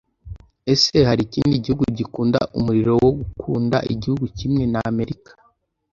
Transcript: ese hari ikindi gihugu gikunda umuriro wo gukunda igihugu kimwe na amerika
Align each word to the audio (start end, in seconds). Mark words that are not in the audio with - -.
ese 0.73 0.97
hari 1.07 1.21
ikindi 1.27 1.55
gihugu 1.65 1.85
gikunda 1.97 2.39
umuriro 2.57 2.93
wo 3.03 3.09
gukunda 3.19 3.77
igihugu 3.93 4.25
kimwe 4.37 4.63
na 4.73 4.79
amerika 4.91 5.31